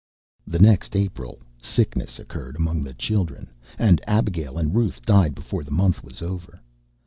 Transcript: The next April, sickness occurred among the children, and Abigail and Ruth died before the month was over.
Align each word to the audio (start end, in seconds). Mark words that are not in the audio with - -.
The 0.47 0.57
next 0.57 0.95
April, 0.95 1.43
sickness 1.61 2.17
occurred 2.17 2.55
among 2.55 2.83
the 2.83 2.95
children, 2.95 3.51
and 3.77 4.01
Abigail 4.07 4.57
and 4.57 4.73
Ruth 4.73 5.05
died 5.05 5.35
before 5.35 5.63
the 5.63 5.69
month 5.69 6.03
was 6.03 6.23
over. 6.23 6.59